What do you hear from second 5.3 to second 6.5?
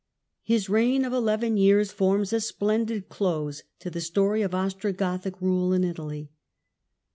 rule in Italy.